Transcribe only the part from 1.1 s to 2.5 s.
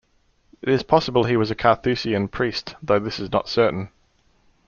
he was a Carthusian